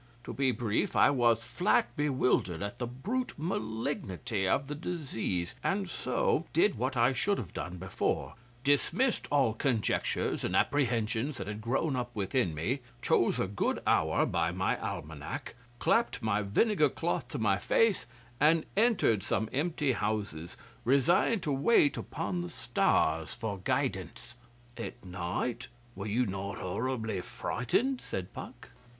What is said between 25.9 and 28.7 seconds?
Were you not horribly frightened?' said Puck.